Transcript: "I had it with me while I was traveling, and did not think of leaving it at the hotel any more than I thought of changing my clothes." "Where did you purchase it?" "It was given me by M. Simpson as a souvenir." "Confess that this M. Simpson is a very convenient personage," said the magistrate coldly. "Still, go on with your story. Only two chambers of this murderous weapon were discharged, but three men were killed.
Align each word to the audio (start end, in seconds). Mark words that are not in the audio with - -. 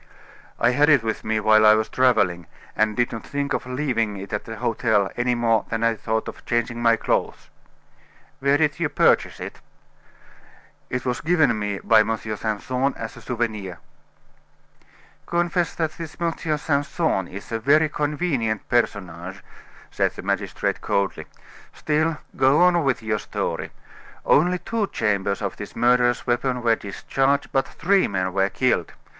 "I 0.59 0.71
had 0.71 0.89
it 0.89 1.03
with 1.03 1.23
me 1.23 1.39
while 1.39 1.63
I 1.63 1.75
was 1.75 1.87
traveling, 1.87 2.47
and 2.75 2.97
did 2.97 3.11
not 3.11 3.23
think 3.23 3.53
of 3.53 3.67
leaving 3.67 4.17
it 4.17 4.33
at 4.33 4.45
the 4.45 4.55
hotel 4.55 5.11
any 5.15 5.35
more 5.35 5.65
than 5.69 5.83
I 5.83 5.93
thought 5.93 6.27
of 6.27 6.43
changing 6.43 6.81
my 6.81 6.95
clothes." 6.95 7.51
"Where 8.39 8.57
did 8.57 8.79
you 8.79 8.89
purchase 8.89 9.39
it?" 9.39 9.61
"It 10.89 11.05
was 11.05 11.21
given 11.21 11.59
me 11.59 11.77
by 11.83 11.99
M. 11.99 12.17
Simpson 12.17 12.95
as 12.97 13.15
a 13.15 13.21
souvenir." 13.21 13.77
"Confess 15.27 15.75
that 15.75 15.91
this 15.91 16.17
M. 16.19 16.33
Simpson 16.57 17.27
is 17.27 17.51
a 17.51 17.59
very 17.59 17.87
convenient 17.87 18.67
personage," 18.69 19.43
said 19.91 20.13
the 20.15 20.23
magistrate 20.23 20.81
coldly. 20.81 21.27
"Still, 21.73 22.17
go 22.35 22.63
on 22.63 22.83
with 22.83 23.03
your 23.03 23.19
story. 23.19 23.69
Only 24.25 24.57
two 24.57 24.87
chambers 24.87 25.43
of 25.43 25.57
this 25.57 25.75
murderous 25.75 26.25
weapon 26.25 26.63
were 26.63 26.75
discharged, 26.75 27.51
but 27.51 27.67
three 27.67 28.07
men 28.07 28.33
were 28.33 28.49
killed. 28.49 28.93